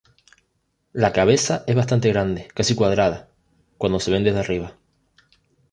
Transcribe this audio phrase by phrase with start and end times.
[0.93, 3.29] La cabeza es bastante grande, casi cuadrada,
[3.77, 4.75] cuando se ven desde arriba.